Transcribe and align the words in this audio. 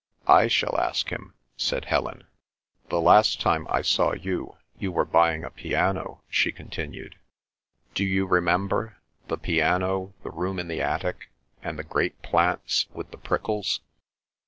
"I 0.25 0.47
shall 0.47 0.79
ask 0.79 1.09
him," 1.09 1.35
said 1.57 1.85
Helen. 1.85 2.23
"The 2.89 2.99
last 2.99 3.39
time 3.39 3.67
I 3.69 3.83
saw 3.83 4.13
you, 4.13 4.57
you 4.79 4.91
were 4.91 5.05
buying 5.05 5.43
a 5.43 5.51
piano," 5.51 6.23
she 6.27 6.51
continued. 6.51 7.17
"Do 7.93 8.03
you 8.03 8.25
remember—the 8.25 9.37
piano, 9.37 10.15
the 10.23 10.31
room 10.31 10.57
in 10.57 10.69
the 10.69 10.81
attic, 10.81 11.29
and 11.61 11.77
the 11.77 11.83
great 11.83 12.19
plants 12.23 12.87
with 12.91 13.11
the 13.11 13.19
prickles?" 13.19 13.81